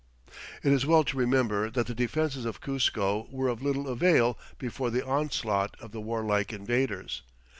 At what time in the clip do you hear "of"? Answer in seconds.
2.43-2.59, 3.49-3.61, 5.79-5.91